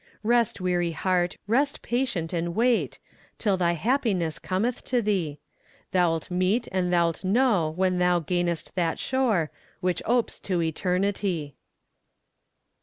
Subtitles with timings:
[0.23, 2.97] Rest weary heart, rest patient and wait,
[3.37, 5.37] Till thy happiness cometh to thee;
[5.91, 11.53] Thou'lt meet and thou'lt know when thou gainest that shore Which opes to eternity.